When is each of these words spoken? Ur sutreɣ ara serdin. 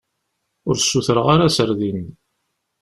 Ur 0.67 0.75
sutreɣ 0.77 1.27
ara 1.33 1.53
serdin. 1.55 2.07